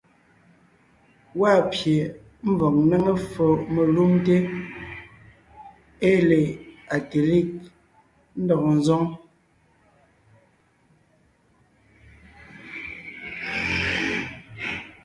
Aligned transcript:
Gwaa 1.37 1.59
pye 1.71 1.97
ḿvɔg 2.51 2.75
ńnéŋe 2.83 3.13
ffo 3.23 3.45
melumte 3.73 4.35
ée 6.09 6.19
le 6.29 6.41
Agtelig 6.95 7.49
ńdɔg 8.41 8.63
ńzoŋ. 8.77 9.03